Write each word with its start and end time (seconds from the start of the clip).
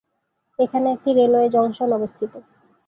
এখানে 0.59 0.87
একটি 0.91 1.09
railway 1.13 1.47
junction 1.49 1.89
অবস্থিত। 1.93 2.33